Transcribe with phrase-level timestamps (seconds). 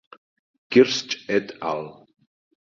[0.71, 1.83] Kirsch et al.